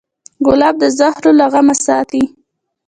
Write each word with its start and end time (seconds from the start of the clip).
ګلاب 0.45 0.75
د 0.81 0.85
زهرو 0.97 1.31
له 1.39 1.45
غمه 1.53 1.75
ساتي. 1.85 2.23